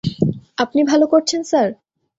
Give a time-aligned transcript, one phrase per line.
[0.57, 1.67] আপনি ভালো করছেন, স্যার?